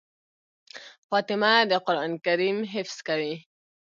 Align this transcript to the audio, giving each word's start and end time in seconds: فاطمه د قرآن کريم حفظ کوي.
فاطمه 1.09 1.53
د 1.71 1.73
قرآن 1.85 2.11
کريم 2.25 2.57
حفظ 2.73 2.97
کوي. 3.07 3.35